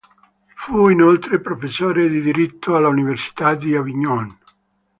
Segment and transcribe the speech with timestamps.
[0.55, 4.39] Fu inoltre professore di diritto all'Università di Avignone.